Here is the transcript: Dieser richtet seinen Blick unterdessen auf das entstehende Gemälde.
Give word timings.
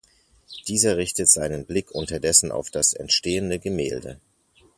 Dieser 0.67 0.97
richtet 0.97 1.29
seinen 1.29 1.67
Blick 1.67 1.91
unterdessen 1.91 2.51
auf 2.51 2.71
das 2.71 2.93
entstehende 2.93 3.59
Gemälde. 3.59 4.19